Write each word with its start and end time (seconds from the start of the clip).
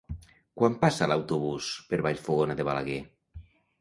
Quan 0.61 0.77
passa 0.85 1.09
l'autobús 1.11 1.69
per 1.91 1.99
Vallfogona 2.07 2.57
de 2.61 2.67
Balaguer? 2.71 2.99